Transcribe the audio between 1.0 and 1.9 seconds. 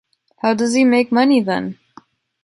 money then?